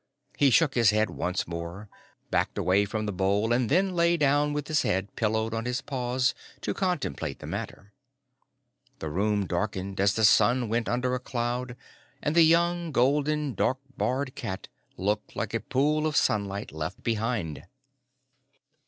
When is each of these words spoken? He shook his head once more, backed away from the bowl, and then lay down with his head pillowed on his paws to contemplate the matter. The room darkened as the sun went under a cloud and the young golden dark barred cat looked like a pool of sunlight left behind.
He 0.35 0.49
shook 0.49 0.73
his 0.73 0.89
head 0.89 1.11
once 1.11 1.47
more, 1.47 1.87
backed 2.31 2.57
away 2.57 2.85
from 2.85 3.05
the 3.05 3.11
bowl, 3.11 3.53
and 3.53 3.69
then 3.69 3.93
lay 3.93 4.17
down 4.17 4.51
with 4.51 4.67
his 4.67 4.81
head 4.81 5.15
pillowed 5.15 5.53
on 5.53 5.65
his 5.65 5.83
paws 5.83 6.33
to 6.61 6.73
contemplate 6.73 7.37
the 7.37 7.45
matter. 7.45 7.93
The 8.97 9.11
room 9.11 9.45
darkened 9.45 9.99
as 9.99 10.15
the 10.15 10.25
sun 10.25 10.69
went 10.69 10.89
under 10.89 11.13
a 11.13 11.19
cloud 11.19 11.75
and 12.19 12.35
the 12.35 12.41
young 12.41 12.91
golden 12.91 13.53
dark 13.53 13.77
barred 13.95 14.33
cat 14.33 14.69
looked 14.97 15.35
like 15.35 15.53
a 15.53 15.59
pool 15.59 16.07
of 16.07 16.17
sunlight 16.17 16.71
left 16.71 17.03
behind. 17.03 17.67